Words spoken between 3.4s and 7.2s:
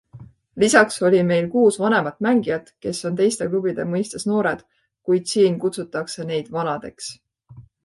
klubide mõistes noored, kuid siin kutsutakse neid vanadeks.